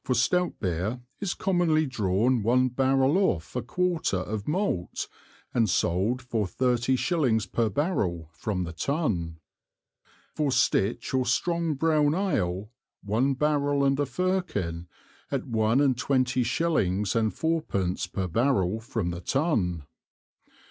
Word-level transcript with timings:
For 0.00 0.14
Stout 0.14 0.58
Beer, 0.58 1.02
is 1.20 1.34
commonly 1.34 1.84
drawn 1.84 2.42
one 2.42 2.68
Barrel 2.70 3.18
off 3.18 3.54
a 3.54 3.60
quarter 3.60 4.16
of 4.16 4.48
Malt, 4.48 5.06
and 5.52 5.68
sold 5.68 6.22
for 6.22 6.46
thirty 6.46 6.96
Shillings 6.96 7.44
per 7.44 7.68
Barrel 7.68 8.30
from 8.32 8.64
the 8.64 8.72
Tun. 8.72 9.36
For 10.34 10.50
Stitch 10.50 11.12
or 11.12 11.26
strong 11.26 11.74
brown 11.74 12.14
Ale, 12.14 12.70
one 13.02 13.34
Barrel 13.34 13.84
and 13.84 14.00
a 14.00 14.06
Firkin, 14.06 14.88
at 15.30 15.46
one 15.46 15.82
and 15.82 15.94
twenty 15.98 16.42
Shillings 16.42 17.14
and 17.14 17.34
Fourpence 17.34 18.06
per 18.06 18.26
Barrel 18.28 18.80
from 18.80 19.10
the 19.10 19.20
Tun. 19.20 19.82